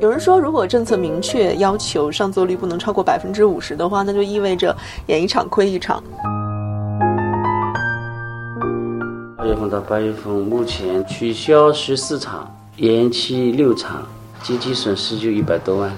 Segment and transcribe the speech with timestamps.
[0.00, 4.74] 有人说，如果政策明确要求上座率不能超过百分之五十的话，那就意味着
[5.08, 6.02] 演一场亏一场。
[9.36, 14.06] 二月份到八月份，目前取消十四场，延期六场，
[14.42, 15.92] 经济损失就一百多万。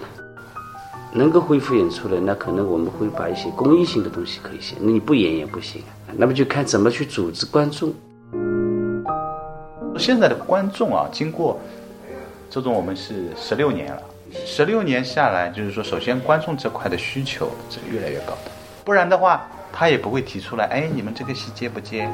[1.12, 5.80] 能够恢复演出的，那可能我们会把一些公益性的东西可以写，那你不演也不行。
[6.16, 7.94] 那么就看怎么去组织观众。
[9.96, 11.60] 现在的观众啊，经过
[12.52, 14.02] 周总，我们是十六年了，
[14.44, 18.50] 十六年下来，就是说，首先观众这块的需求是越来越高的，
[18.84, 22.06] 不然的话，他也不会提出来，哎，你们这个戏接不接？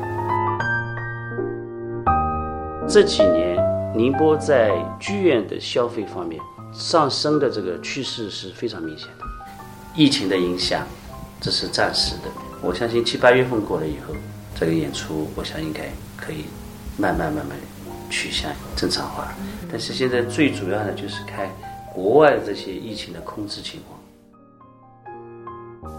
[2.88, 3.58] 这几年，
[3.96, 4.70] 宁波在
[5.00, 6.40] 剧院的消费方面。
[6.72, 9.24] 上升的这个趋势是非常明显的，
[9.96, 10.86] 疫情的影响，
[11.40, 12.30] 这是暂时的。
[12.62, 14.14] 我相信七八月份过了以后，
[14.54, 16.44] 这个演出，我想应该可以
[16.96, 17.58] 慢慢慢慢
[18.08, 19.32] 趋向正常化。
[19.70, 21.48] 但是现在最主要的就是看
[21.94, 23.98] 国外这些疫情的控制情况。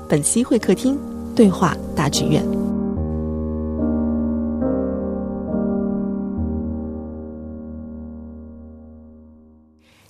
[0.08, 0.98] 本期会客厅
[1.36, 2.44] 对话大剧院。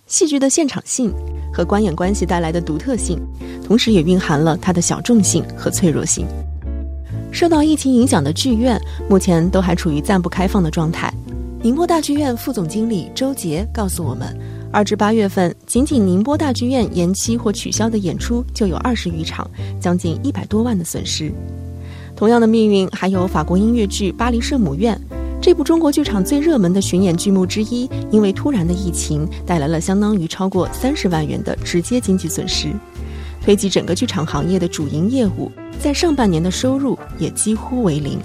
[0.08, 1.14] 戏剧的现场性
[1.54, 3.20] 和观演关系带来的独特性，
[3.64, 6.26] 同时也蕴含了它的小众性和脆弱性。
[7.32, 11.14] 受到疫情影响的剧院目前都还处于暂不开放的状态。
[11.62, 14.34] 宁波大剧院副总经理周杰告诉我们，
[14.72, 19.46] 二至八月份，仅仅宁波大剧院延期或取消的演出就有二十余场，
[19.78, 21.30] 将近一百多万的损失。
[22.16, 24.96] 同样的命运还有法国音乐剧《巴黎圣母院》。
[25.42, 32.70] 这部中国剧场最热门的巡演剧目之一，因为突然的疫情带来了相当于超过三十万元的直接经济损失，
[33.42, 38.18] 推及整个剧场行业的主营业务，在上半年的收入也几乎为零。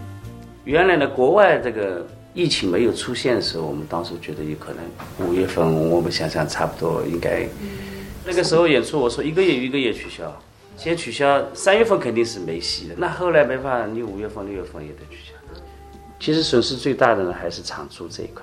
[0.62, 7.48] 原来的，国外这个疫情没有出现的时候，我们当时觉得有可能五月份，我们想想差不多应该，
[8.26, 10.36] 那个时候演出，我说一个月一个月取消，
[10.76, 15.32] 先取消三月份肯定是没戏的，那后来没办法，你五月份六月份也得取消。
[16.18, 18.42] 其实损失最大的呢，还是场租这一块。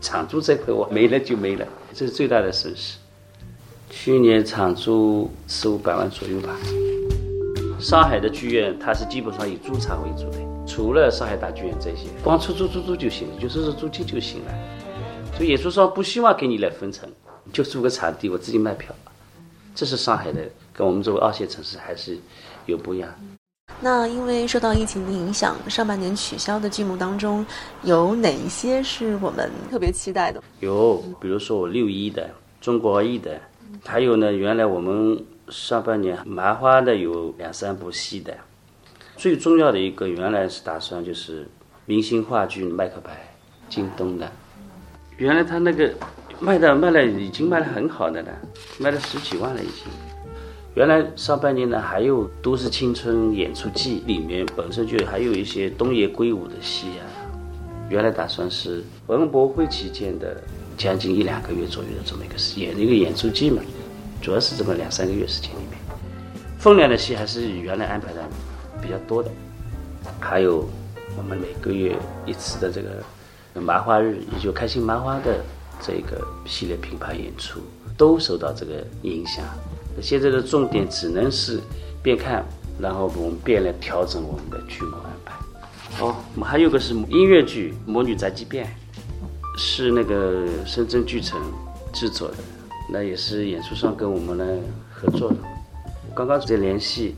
[0.00, 2.96] 场租这块我没了就没了，这是最大的损失。
[3.90, 6.56] 去年场租四五百万左右吧。
[7.78, 10.38] 上海的剧院它是基本上以租场为主的，
[10.70, 14.54] 除了上海大剧院这些，光出租出租就行了，就收收租金就行了。
[15.36, 17.10] 所以演出商不希望给你来分成，
[17.52, 18.94] 就租个场地我自己卖票。
[19.74, 20.40] 这是上海的，
[20.72, 22.16] 跟我们作为二线城市还是
[22.66, 23.12] 有不一样。
[23.80, 27.44] 那因为受到疫情的影响，上半年取消的剧目当中，
[27.82, 30.40] 有哪一些是我们特别期待的？
[30.60, 32.30] 有，比如说我六一的、
[32.60, 33.40] 中国艺的，
[33.84, 38.32] 还有呢，原来我们上半年麻花的有两三部戏的。
[39.20, 41.46] 最重要的一个，原来是打算就是
[41.84, 43.10] 明星话剧《麦克白》，
[43.68, 44.26] 京东的。
[45.18, 45.92] 原来他那个
[46.40, 48.28] 卖的卖了，已经卖的很好的了，
[48.78, 49.92] 卖了十几万了已经。
[50.74, 57.04] 原来上半年呢，还有《都市青春演出季》里面本身就还有一些东野圭吾的戏啊。
[57.90, 60.42] 原来打算是文博会期间的
[60.78, 63.60] 将近一两个月左右的这么一个演一个演出季嘛，
[64.22, 65.78] 主要是这么两三个月时间里面，
[66.58, 68.24] 分量的戏还是原来安排的
[68.80, 69.30] 比较多的。
[70.18, 70.68] 还有
[71.16, 71.96] 我们每个月
[72.26, 75.40] 一次的这个麻花日，也就开心麻花的
[75.80, 77.60] 这个系列品牌演出，
[77.96, 79.44] 都受到这个影响。
[80.00, 81.60] 现在的重点只能是
[82.02, 82.44] 边看，
[82.78, 85.34] 然后我们边来调整我们的剧目安排。
[86.00, 88.64] 哦，我们还有个是音乐剧《魔女宅急便》，
[89.58, 91.38] 是那个深圳剧城
[91.92, 92.36] 制作的，
[92.88, 94.46] 那也是演出商跟我们来
[94.90, 95.36] 合作的。
[96.14, 97.16] 刚刚在联系，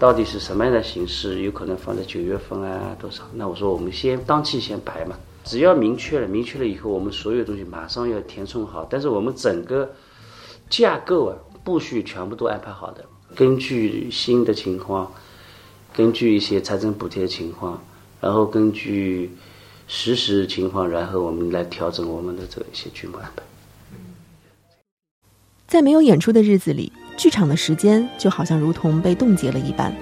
[0.00, 3.22] 到底是什么样的形式，有可能放在九月份啊多少？
[3.34, 8.84] 那我说我们先当期先排嘛，只要明确了，明确了以后，我们所有东西马上要填充好。
[8.90, 9.88] 但是我们整个
[10.68, 11.36] 架构啊。
[11.62, 13.04] 步序全部都安排好的，
[13.36, 15.12] 根据新的情况，
[15.92, 17.78] 根据一些财政补贴的情况，
[18.18, 19.30] 然后根据
[19.86, 23.42] 实时情况，然后我们来调整我们的这一些剧目安排。
[25.66, 29.94] 在没有演出的日子里，剧场的时间就好像如同被冻结了一般，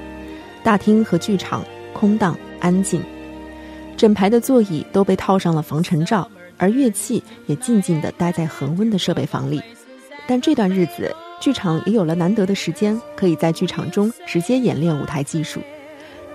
[0.63, 3.03] 大厅和剧场空荡安静，
[3.97, 9.61] 整排的座椅都被套上了防尘罩，而乐器也静静地待在恒温的设备房里。
[10.29, 11.13] 但这段日子。
[11.41, 15.61] 剧场也有了难得的时间，可以在剧场中直接演练舞台技术。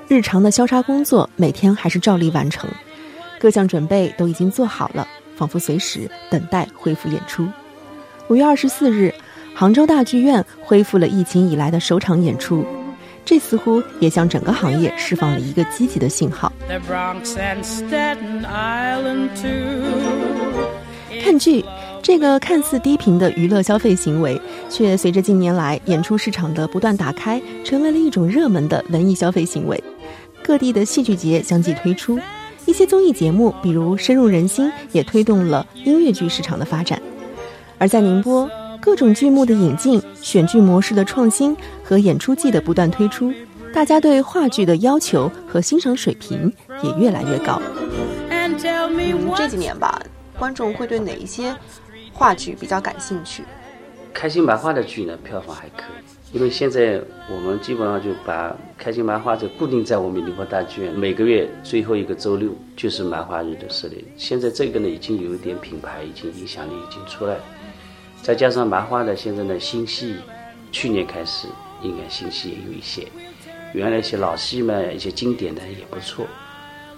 [0.07, 2.69] 日常的消杀工作每天还是照例完成，
[3.37, 5.05] 各项准备都已经做好了，
[5.35, 7.45] 仿佛随时等待恢复演出。
[8.29, 9.13] 五月二十四日，
[9.55, 12.65] 杭州大剧院恢复了疫情以来的首场演出，
[13.23, 16.51] 这似乎也向整个行业释放了一个积极的信号。
[21.23, 21.63] 看剧。
[22.05, 24.37] 这个看似低频的娱乐消费行为，
[24.69, 29.81] 却随着近年来演出市场的不断打开，成为了一种热门的文艺消费行为。
[30.43, 32.19] 各地的戏剧节相继推出，
[32.65, 37.01] 一些综艺节目，比如深入人心，也推动了音乐剧市场的发展。
[37.77, 38.49] 而在宁波，
[38.83, 43.33] 各种剧目的引进、选剧模式的创新和演出季的不断推出，
[43.73, 46.51] 大家对话剧的要求和欣赏水平
[46.83, 47.61] 也越来越高。
[48.29, 48.57] 嗯，
[49.37, 50.01] 这几年吧，
[50.37, 51.55] 观众会对哪一些
[52.11, 53.43] 话剧比较感兴趣？
[54.13, 55.85] 开心麻花的剧呢，票房还可
[56.33, 57.01] 以，因为现在
[57.31, 64.05] 我们基本上就把开心麻花就固定在我们宁波大剧院，每个月最后一个周六就是麻花日的设立。
[64.17, 67.37] 现在这个呢，已经有一点品牌，已经影响力已经出来。
[68.23, 70.15] 再加上麻花的现在的新戏，
[70.71, 71.45] 去年开始
[71.81, 73.05] 应该新戏也有一些，
[73.73, 76.25] 原来一些老戏嘛，一些经典的也不错。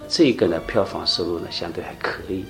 [0.07, 2.45] 这个呢，票房收入呢相对还可以。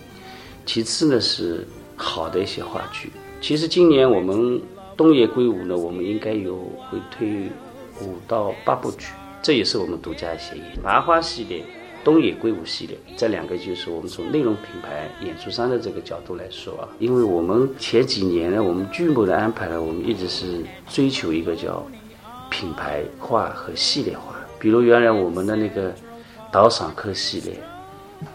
[0.66, 3.10] 其次呢是好的一些话剧。
[3.39, 4.62] 其实今年我们
[4.98, 6.57] 东野圭吾呢，我们应该有
[6.89, 7.50] 会推
[8.01, 9.07] 五到八部剧，
[9.42, 10.63] 这也是我们独家协议。
[10.83, 11.63] 麻花系列。
[12.05, 21.83] 东野圭吾系列，这两个就是我们从内容品牌、演出商的这个角度来说啊，因为我们前几年呢，我们剧目的安排呢，我们一直是追求一个叫
[22.51, 24.35] 品牌化和系列化。
[24.59, 25.91] 比如原来我们的那个
[26.51, 27.59] 导赏课系列、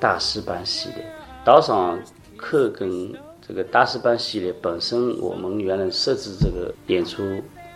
[0.00, 1.06] 大师班系列，
[1.44, 1.96] 导赏
[2.36, 3.14] 课跟
[3.46, 7.22] 这个大师班系列本身，我们原来设置这个演出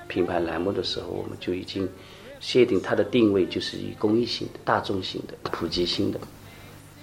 [0.08, 1.88] 品牌栏目的时候，我们就已经。
[2.44, 6.20] 限定它的定位就是以公益性的、大众性的、普及性的，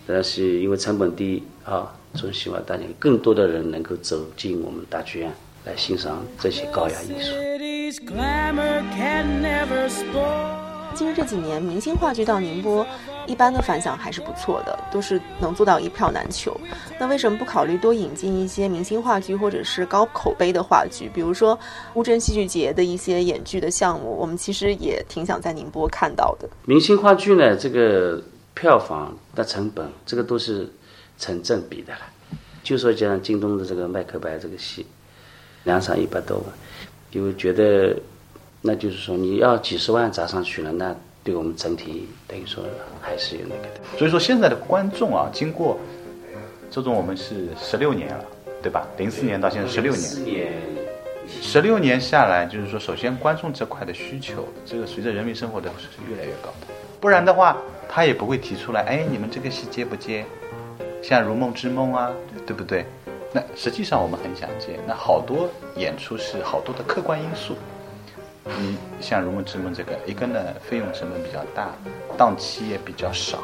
[0.05, 5.33] 但是因为成本低啊，总希望大家更多的人能够走进我们大剧院
[5.65, 7.31] 来欣赏这些高雅艺术。
[10.93, 12.85] 其实这几年明星话剧到宁波。
[13.27, 16.55] 一般的反响还是不错的，都是能做到一票难求。
[16.99, 21.09] 那为什么不考虑多引进一些明星话剧或者是高口碑的话剧？
[21.13, 21.57] 比如说
[21.93, 26.49] 乌镇戏剧节的一些演剧的项目，我们其实也挺想在宁波看到的。
[26.65, 28.21] 明星话剧呢，这个
[28.53, 30.69] 票房的成本，这个都是
[31.17, 31.99] 成正比的了。
[32.63, 34.85] 就说像京东的这个《麦克白》这个戏，
[35.63, 36.45] 两场一百多万，
[37.11, 37.95] 就觉得
[38.61, 40.95] 那就是说你要几十万砸上去了，那。
[41.23, 42.63] 对我们整体等于说
[42.99, 45.79] 还是有那个的，所以说现在的观众啊，经过
[46.69, 48.25] 这种我们是十六年了，
[48.61, 48.87] 对吧？
[48.97, 50.51] 零四年到现在十六年，
[51.27, 56.67] 十六年下来，就是说，首先观众这块的需求，这个随着人民生活的是越来越高的，
[56.99, 57.57] 不然的话，
[57.87, 60.25] 他也不会提出来，哎，你们这个戏接不接？
[61.03, 62.11] 像《如梦之梦》啊，
[62.45, 62.85] 对不对？
[63.33, 67.55] 那实际上我们很想接，那好多演出是好多的客观因素。
[68.45, 71.69] 你像《如梦之梦》这个，一个呢费用成本比较大，
[72.17, 73.39] 档期也比较少，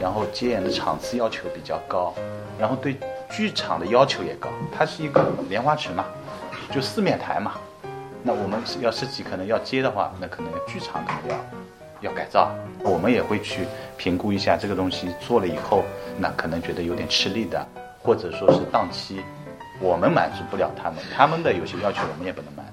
[0.00, 2.12] 然后接演的场次要求比较高，
[2.58, 2.96] 然后对
[3.30, 4.48] 剧场的要求也高。
[4.76, 6.04] 它是一个莲花池嘛，
[6.72, 7.54] 就四面台嘛。
[8.22, 11.36] 那我们要设计可能要接的话，那可能剧场可能
[12.02, 12.50] 要要改造。
[12.82, 13.60] 我们也会去
[13.96, 15.84] 评估一下这个东西做了以后，
[16.18, 17.64] 那可能觉得有点吃力的，
[18.02, 19.20] 或者说是档期
[19.80, 22.66] 我们满足不了他们，他们的有些要求我们也不能满。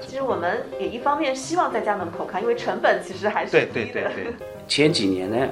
[0.00, 4.34] 其实我们也一方面希望在家门口看，因为成本其实还是对对对对。
[4.68, 5.48] 前几年呢，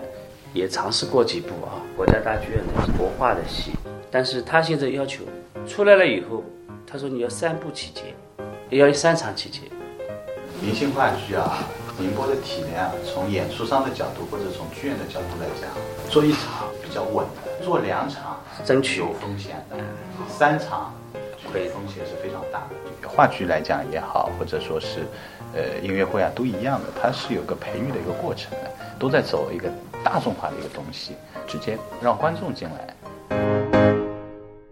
[0.52, 3.72] 也尝试过几部啊，国家大剧院的国画的戏，
[4.10, 5.24] 但是他现在要求
[5.66, 6.43] 出来了以后，
[6.86, 8.02] 他说你要三部起节，
[8.70, 9.60] 要三场起节。
[10.60, 11.58] 明星话剧啊，
[11.98, 15.70] 宁波的体量，从演出商的角度或者从剧院的角度来讲，
[16.10, 19.76] 做一场比较稳的，做两场争取有风险的，
[20.28, 20.94] 三场。
[21.69, 23.08] 风险是非常大的。
[23.08, 25.01] 话剧来讲也好，或者说是，
[25.55, 29.70] 呃，音乐会啊，都一样的，它是有个培育的一个过程的，都在走一个
[30.03, 31.13] 大众化的一个东西，
[31.46, 32.96] 直接让观众进来。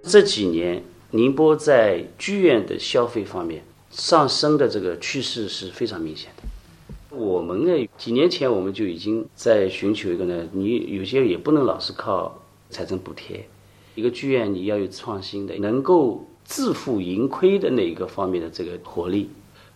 [0.03, 7.17] 这几年，宁波在剧院的消费方面上升的这个趋势是非常明显的。
[7.17, 13.47] 我们呢，几年前我们就已经在寻求一个呢，你有些也不能老是靠财政补贴，
[13.95, 16.27] 一个剧院你要有创新的，能够。
[16.45, 19.31] 自负盈亏的那一个方面的这个活力，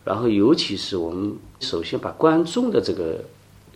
[0.05, 3.25] 然后尤其是我们首先把观众的这个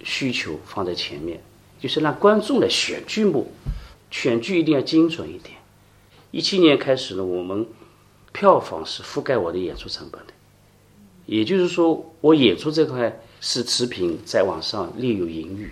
[0.03, 1.41] 需求放在前面，
[1.79, 3.51] 就是让观众来选剧目，
[4.11, 5.57] 选剧一定要精准一点。
[6.31, 7.67] 一七年开始呢，我们
[8.33, 10.33] 票房是覆盖我的演出成本的，
[11.27, 15.71] 也就是说，我演出这块是持平，在往上略有盈余。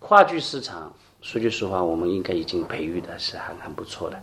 [0.00, 4.22] 话剧市场，说句实话，我们应该已经培育的是很很不错的。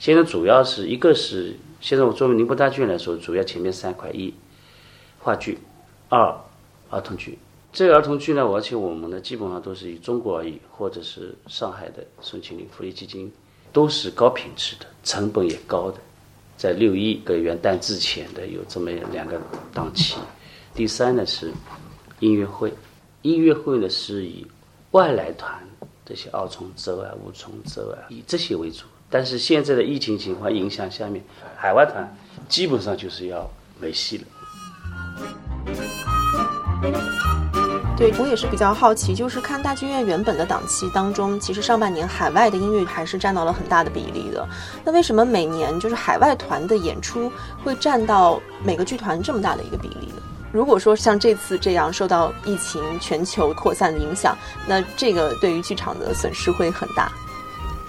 [0.00, 4.32] 现在主要是一个是，现在我作为宁波大剧院来说，主要前面三块：一
[5.18, 5.58] 话剧，
[6.08, 6.34] 二
[6.88, 7.38] 儿童剧。
[7.70, 13.30] 这个儿童剧呢，而且我们呢基本上都是以中国而已或者是上海的宋庆龄福利基金，
[13.74, 15.98] 都是高品质的，成本也高的。
[16.56, 19.38] 在六一跟元旦之前的有这么两个
[19.74, 20.16] 档期。
[20.74, 21.52] 第三呢是
[22.20, 22.72] 音乐会，
[23.20, 24.46] 音乐会呢是以
[24.92, 25.62] 外来团
[26.06, 28.86] 这些二重奏啊、五重奏啊以这些为主。
[29.10, 31.20] 但是现在的疫情情况影响下面，
[31.56, 32.16] 海外团
[32.48, 33.50] 基本上就是要
[33.80, 34.24] 没戏了。
[37.98, 44.48] 对我也是比较好奇，就是看大剧院原本的档期当中，其实上半年海外的音乐还是占到了很大的比例的。
[44.84, 47.30] 那为什么每年就是海外团的演出
[47.62, 50.22] 会占到每个剧团这么大的一个比例呢？
[50.50, 54.34] 如果说像这次这样受到疫情全球扩散的影响，
[54.66, 57.12] 那这个对于剧场的损失会很大。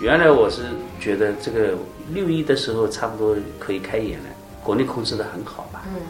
[0.01, 0.63] 原来我是
[1.00, 1.75] 觉得这个
[2.10, 4.25] 六一的时候差不多可以开演了，
[4.63, 5.84] 国内控制的很好吧。
[5.96, 6.01] 嗯。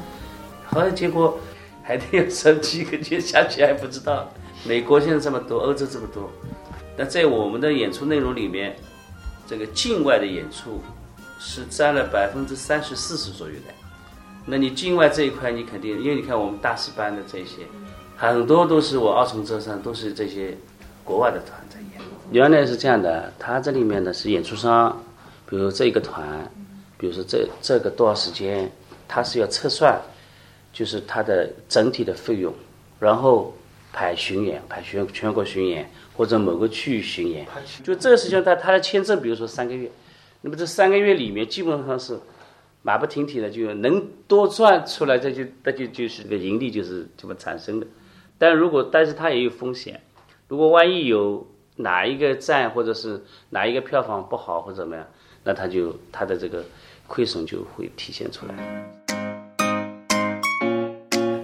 [0.66, 1.38] 后来结果。
[1.84, 4.32] 还得要十几个月下去还不知道，
[4.64, 6.30] 美国现在这么多，欧洲这么多，
[6.96, 8.78] 那在我们的演出内容里面，
[9.48, 10.80] 这个境外的演出
[11.40, 13.74] 是占了百分之三十四十左右的。
[14.46, 17.66] 那你境外这一块，你肯定，因为你看我们大师班的这些，
[18.16, 20.56] 很多都是我二重奏上都是这些
[21.04, 22.11] 国外的团在演。
[22.32, 24.98] 原来是这样的，他这里面呢是演出商，
[25.50, 26.52] 比如这一个团，
[26.98, 28.72] 比如说这这个多少时间，
[29.08, 30.02] 他是要测算。
[30.74, 32.54] 就是它的整体的费用，
[32.98, 33.54] 然后
[33.92, 37.46] 排巡演，排全全国巡演或者某个区域巡演，
[37.84, 39.92] 就这个事情，他他的签证，比如说三个月，
[40.40, 42.18] 那么这三个月里面基本上是
[42.84, 47.86] 马不停蹄的，就能多赚出来，这就那就就是个盈利，就是这么产生的。
[48.38, 50.02] 但如果但是它也有风险，
[50.48, 51.46] 如果万一有
[51.78, 55.06] 哪一个站或者是哪一个票房不好或者怎么样，
[55.44, 56.64] 那他就他的这个
[57.08, 58.54] 亏损就会体现出来。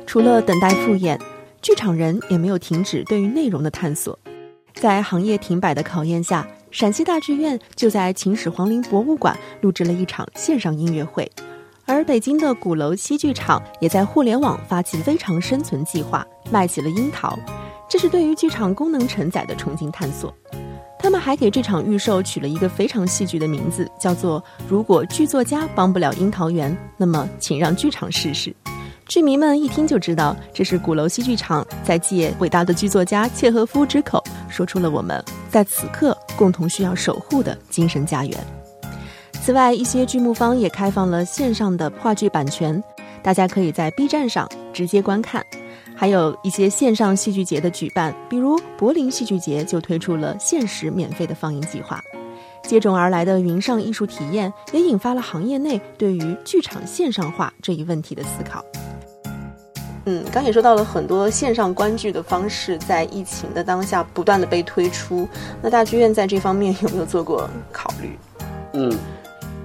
[0.06, 1.20] 除了等待复演，
[1.62, 4.18] 剧场人也没有停止对于内容的探索。
[4.74, 11.30] 在行业停摆的考验下，陕西大剧院就在秦始皇陵博物馆录制了一场线上音乐会，
[11.86, 17.38] 而北京的鼓楼西剧场也在互联网发起“非常生存计划”，卖起了樱桃。
[17.90, 20.34] 这是对于剧场功能承载的重新探索。
[21.00, 28.54] 他们还给这场预售取了一个非常戏剧的名字，叫做“如果剧作家帮不了樱桃园，那么请让剧场试试”。
[29.08, 38.38] 剧迷们一听就知道，这是鼓楼戏剧场在借伟大的剧作家契诃夫之口，说出了我们在此刻共同需要守护的精神家园。
[39.42, 42.84] 此外，一些剧目方也开放了线上的话剧版权，
[43.24, 45.42] 大家可以在 B 站上直接观看。
[46.00, 52.00] 还有一些线上戏剧节的举办，比如柏林戏剧节就推出了限时免费的放映计划。
[52.62, 58.64] 接踵而来的云上艺术体验，也引发了行业内对于剧场线上化这一问题的思考。
[60.06, 65.28] 嗯，刚也说到了很多线上观剧的方式，在疫情的当下不断的被推出。
[65.64, 68.20] 那大剧院在这方面有没有做过考虑？
[68.74, 68.96] 嗯，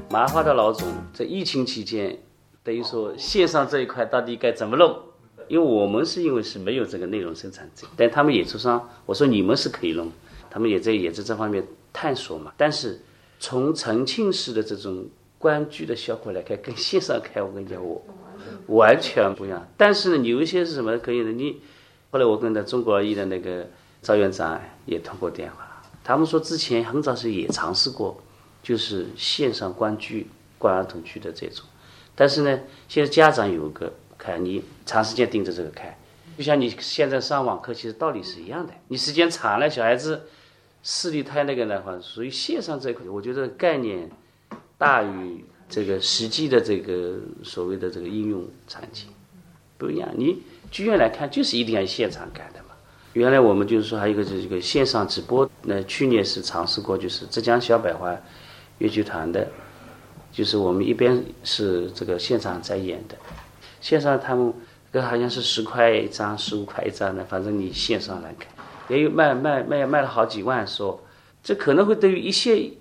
[0.08, 2.16] 麻花的老总在疫情期间，
[2.64, 4.96] 等于说线上这一块到底该怎么弄？
[5.48, 10.10] 因为我们是因为是没有这个内容生产者，但他们演出商，我说你们是可以弄，
[10.50, 12.52] 他们也在也在这方面探索嘛。
[12.56, 13.00] 但是
[13.38, 15.06] 从重庆市的这种
[15.38, 18.04] 观剧的效果来看，跟线上看，我跟你讲我。
[18.66, 21.30] 完全不一样，但是呢，有一些是什么可以的？
[21.30, 21.60] 你
[22.10, 23.68] 后来我跟那中国艺的那个
[24.02, 28.20] 赵院长也通过电话，他们说之前很早时也尝试过，
[28.62, 31.64] 就是线上观剧、观儿童剧的这种，
[32.14, 35.94] 但是呢，现在家长有个看你长时间盯着这个看，
[36.38, 38.72] 就像你现在上网课，其实道理是一样的。
[38.88, 40.22] 你时间长了，小孩子
[40.82, 44.10] 视力太那个的话，属于线上这块，我觉得概念
[44.78, 45.44] 大于。
[45.68, 49.08] 这个实际的这个所谓的这个应用场景
[49.78, 52.74] 不一样，你剧院来看就是一定要现场看的嘛。
[53.14, 58.14] 原来我们就是说还有一个就是一个线上直播，那去年是尝试过，就是浙江小百花
[58.80, 59.48] 越剧团的，
[60.30, 63.16] 就是我们一边是这个现场在演的，
[63.82, 64.54] 线上他们
[64.90, 68.48] 跟好像是十块一张、十五块一张的，反正你线上来看，
[68.88, 70.98] 也有卖卖卖卖了好几万，说
[71.42, 72.72] 这可能会对于一些。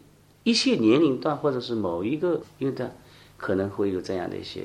[0.44, 2.92] 一些年龄段或者是某一个阶段，
[3.38, 4.62] 可能会有这样的一些，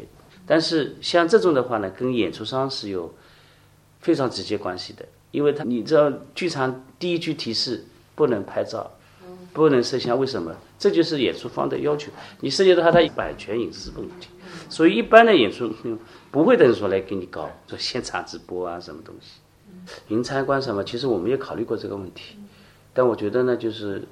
[0.46, 3.14] 但是像这种的话呢，跟演出商是有
[4.00, 8.90] 非常直接关系的，因为他你知道，剧场第一句提示不能拍照，
[9.52, 10.56] 不能摄像，为什么？
[10.78, 14.28] 这就是演出方的要求，你涉及到他的版权隐私问题，
[14.70, 15.70] 所以一般的演出
[16.36, 19.40] 不会等于说来给你搞做现场直播啊什么东西，
[20.08, 22.36] 云参观什么，其实我们也考虑过这个问题，
[22.92, 24.02] 但我觉得呢，就是。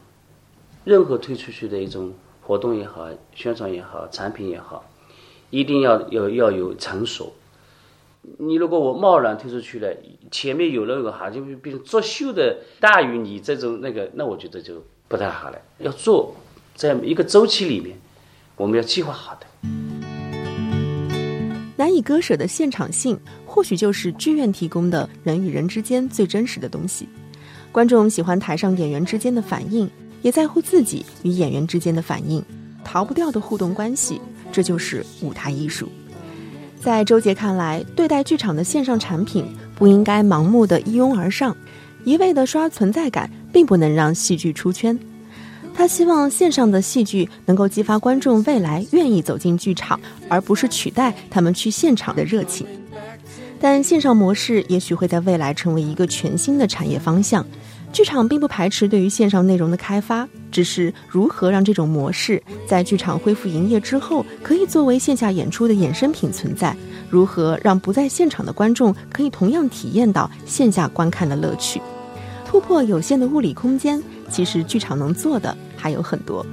[0.84, 2.12] 任何推出去的一种
[2.42, 4.84] 活动也好，宣传也好，产品也好，
[5.48, 7.32] 一定要要要有成熟。
[8.38, 9.96] 你如果我贸然推出去了，
[10.30, 15.58] 前面有那个好像比如作秀的大于你这种那个，那我觉得就不太好了。
[15.78, 16.36] 要做
[16.74, 17.98] 在一个周期里面，
[18.56, 19.46] 我们要计划好的。
[21.76, 27.08] 难以割舍的现场性，或许就是剧院提供的人与人之间最真实的东西。
[27.72, 29.90] 观众喜欢台上演员之间的反应，
[30.22, 32.44] 也在乎自己与演员之间的反应，
[32.84, 34.20] 逃不掉的互动关系，
[34.52, 35.88] 这就是舞台艺术。
[36.80, 41.56] 在周杰看来，对待剧场的线上产品，不应该盲目的一拥而上，
[42.04, 44.96] 一味的刷存在感，并不能让戏剧出圈。
[45.74, 52.66] 他希望线上的戏剧能够激发观众未来愿意走进剧场，而不是取代他们去现场的热情。
[53.60, 57.44] 但线上模式也许会在未来成为一个全新的产业方向。
[57.92, 66.76] 剧场并不排斥对于线上内容的开发，只是如何让这种模式在剧场恢复营业之后，可以作为线下演出的衍生品存在？
[67.08, 71.80] 如何让不在现场的观众可以同样体验到线下观看的乐趣？
[72.54, 76.46] 突破有限的物理空间，其实剧场能做的还有很多。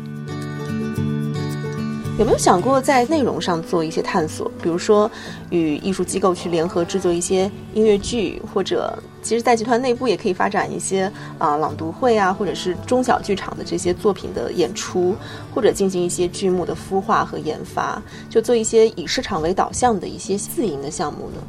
[2.17, 4.51] 有没有想过在内容上做一些探索？
[4.63, 5.09] 比如说，
[5.51, 7.43] 与艺术机构去联合制作一些
[7.75, 11.03] 音乐剧，或者其实，在集团内部也可以发展一些
[11.37, 15.15] 啊朗读会啊，或者是中小剧场的这些作品的演出，
[15.53, 21.43] 或者进行一些剧目的孵化和研发，就做一些以市场为导向的一些自营的项目呢？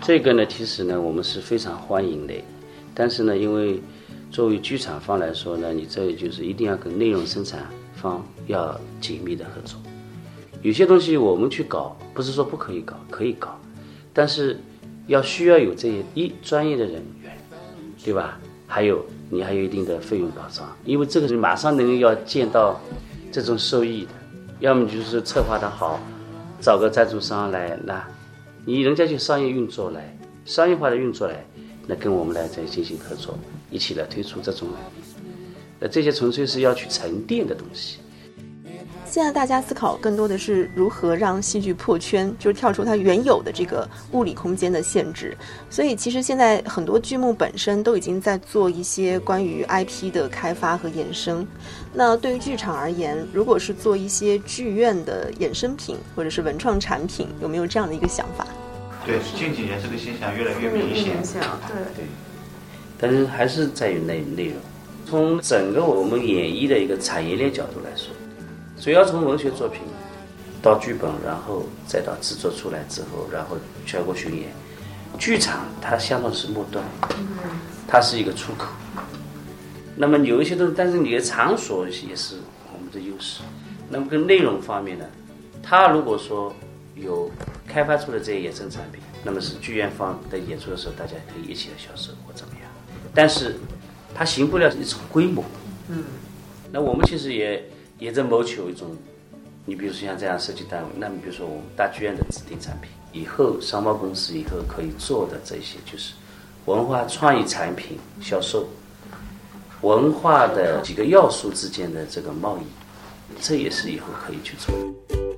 [0.00, 2.34] 这个呢，其实呢，我们是非常欢迎的，
[2.94, 3.80] 但是呢，因为
[4.30, 7.66] 作为剧场方来说呢，你这就是一定要跟内容生产。
[7.94, 9.78] 方要紧密的合作，
[10.60, 13.56] 有些东西我们去搞，不是说不可以搞，可以搞，
[14.12, 14.58] 但是
[15.06, 17.38] 要需要有这些一专业的人员，
[18.04, 18.40] 对吧？
[18.66, 22.80] 还有你还有一定的费用保障，因为这个是马上能要见到
[23.30, 24.10] 这种收益的，
[24.58, 26.00] 要么就是策划的好，
[26.60, 28.04] 找个赞助商来，那
[28.64, 31.46] 你人家就商业运作来，商业化的运作来，
[31.86, 33.38] 那跟我们来再进行合作，
[33.70, 34.68] 一起来推出这种。
[35.80, 37.98] 呃，这些纯粹是要去沉淀的东西。
[39.04, 45.36] 现在大家思考更多的是如何让戏剧破圈，就是跳出它原有的这个物理空间的限制。
[45.68, 51.46] 所以，其实现在很多剧目本身都已经在做一些关于 IP 的开发和衍生。
[51.92, 58.46] 那对于剧场而言，如果是做一些剧院的衍生品或者是文创产品，有没有这样的一个想法？
[59.04, 61.16] 对，近几年这个现象越来越明显。
[61.22, 62.04] 对对。
[62.98, 64.56] 但是还是在于内内容。
[65.04, 68.14] 从整个我们演艺的一个产业链角度来说，
[68.80, 69.80] 主要从文学作品
[70.62, 74.48] 到剧本，然后再到制作出来之后，然后全国巡演，
[75.18, 76.82] 剧场它相当是末端，
[77.86, 78.68] 它是一个出口。
[79.96, 82.36] 那么有一些东西，但是你的场所也是
[82.72, 83.42] 我们的优势。
[83.90, 85.04] 那么跟内容方面呢，
[85.62, 86.54] 它如果说
[86.94, 87.30] 有
[87.72, 92.70] 开发出了这些衍生产品，那么是剧院方在演出的时候，大家可以一起来销售或怎么样。
[93.14, 93.56] 但是。
[94.14, 95.42] 它行不了一种规模，
[95.88, 96.04] 嗯，
[96.70, 97.66] 那我们其实也
[97.98, 98.94] 也在谋求一种，
[99.64, 106.12] 你比如说像这样设计单位，那么比如说我们大剧院的指定产品，以后商贸公司以后可以做的这些就是
[106.66, 108.68] 文化创意产品销售，
[109.80, 112.66] 文化的几个要素之间的这个贸易，
[113.40, 115.31] 这也是以后可以去做。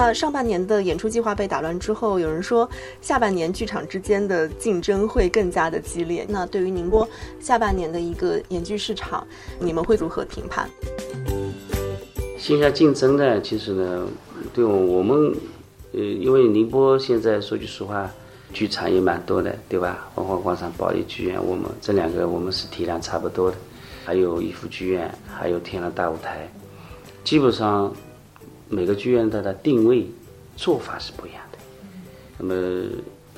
[0.00, 6.24] 那上半年的演出计划被打乱之后，有人说下半年剧场之间的竞争会更加的激烈。
[6.28, 7.06] 那对于宁波
[7.40, 9.26] 下半年的一个演剧市场，
[9.58, 10.70] 你们会如何评判？
[12.38, 13.40] 线下竞争呢？
[13.42, 14.06] 其实呢，
[14.54, 15.34] 对我我们，
[15.92, 18.08] 呃，因为宁波现在说句实话，
[18.52, 20.08] 剧场也蛮多的，对吧？
[20.14, 23.56] 文化广场、保利剧院，我们这两个我们是体量差不多的，
[24.04, 26.48] 还有逸夫剧院，还有天乐大舞台，
[27.24, 27.92] 基本上。
[28.68, 30.06] 每个剧院它的定位
[30.56, 31.58] 做法是不一样的。
[32.38, 32.88] 那么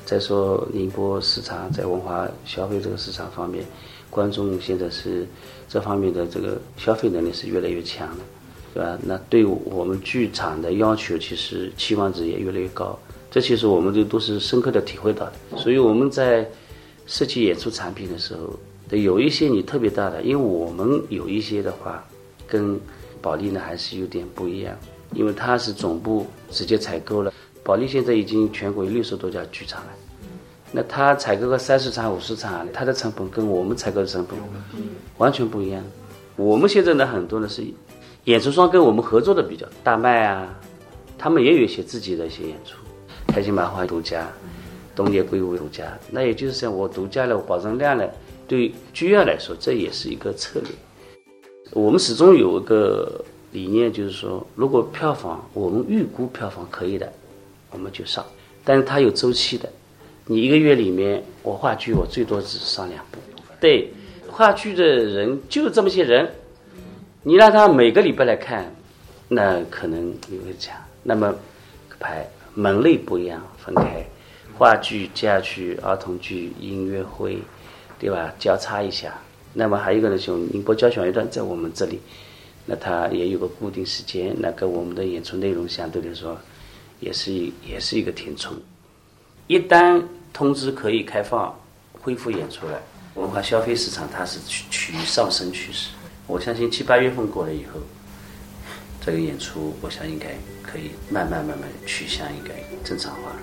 [0.05, 3.63] 再说宁波市场在文化消费这个市场方面，
[4.09, 5.27] 观众现在是
[5.69, 8.23] 这方面的这个消费能力是越来越强的，
[8.73, 8.97] 对吧？
[9.03, 12.97] 那对我们剧场的要求其实期望值也越来越高。
[13.29, 15.33] 这其实我们都都是深刻的体会到的。
[15.57, 16.45] 所以我们在
[17.07, 18.59] 设计演出产品的时候，
[18.97, 22.05] 有一些你特别大的，因为我们有一些的话
[22.45, 22.77] 跟
[23.21, 24.75] 保利呢还是有点不一样。
[25.13, 29.89] 因为它是总部直接采购了，保利现在已经全国有六十多家剧场了，
[30.71, 34.39] 那它采购个三十场、五十场，它的成本跟我们采购的成本
[35.17, 35.83] 完全不一样。
[36.37, 37.61] 我们现在呢，很多呢是
[38.23, 40.47] 演出商跟我们合作的比较大麦啊，
[41.17, 42.77] 他们也有一些自己的一些演出，
[43.27, 44.25] 开心麻花独家，
[44.95, 48.09] 东野圭吾独家，那也就是像我独家了，我保证量了，
[48.47, 50.69] 对剧院来说这也是一个策略。
[51.73, 53.23] 我们始终有一个。
[53.51, 57.11] 理念就是说，如果票房我们预估票房可以的，
[57.71, 58.25] 我们就上。
[58.63, 59.67] 但是它有周期的，
[60.25, 63.17] 你一个月里面我话剧我最多只上两部。
[63.59, 63.91] 对，
[64.29, 66.31] 话剧的人就这么些人，
[67.23, 68.73] 你让他每个礼拜来看，
[69.27, 71.35] 那可能你会讲，那么
[71.99, 74.05] 排门类不一样，分开，
[74.57, 77.37] 话剧、家剧、儿童剧、音乐会，
[77.99, 78.33] 对吧？
[78.39, 79.13] 交叉一下。
[79.53, 81.99] 那么还有一个呢，就宁波交响乐团在我们这里，
[82.65, 86.37] 那它也有个固定时间，那跟我们的演出内容相对来说，
[86.99, 87.31] 也是
[87.67, 88.53] 也是一个填充。
[89.47, 91.53] 一旦通知可以开放
[91.91, 92.81] 恢复演出了，
[93.15, 95.89] 文化消费市场它是趋趋于上升趋势。
[96.27, 97.79] 我相信七八月份过了以后，
[99.03, 100.27] 这个演出我想应该
[100.61, 103.35] 可以慢慢慢慢趋向一个正常化。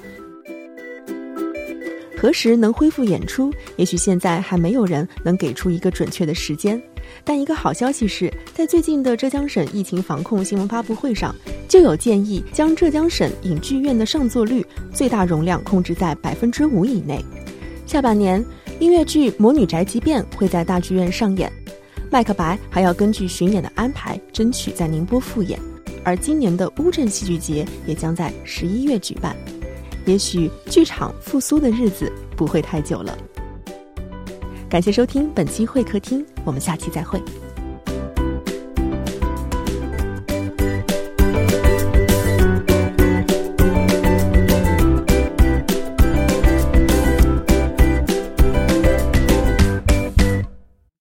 [2.16, 3.52] 何时能恢复演出？
[3.76, 6.80] 也许现在还没有人能给出一个准确的时间。
[7.24, 11.34] 但一个好消息是，在最近的浙江省疫情防控新闻发布会上，
[11.68, 17.24] 就有建议将浙江省影剧院的上座率最大容量控制在百分之五以内。
[17.86, 18.44] 下半年，
[18.80, 21.50] 音乐剧《魔女宅急便》会在大剧院上演，
[22.10, 25.58] 《麦克白》还要根据巡演的安排争取在宁波复演，
[26.04, 29.34] 而今年的乌镇戏剧节也将在十一月举办。
[30.04, 33.16] 也许剧场复苏的日子不会太久了。
[34.70, 37.18] 感谢收听本期会客厅，我们下期再会。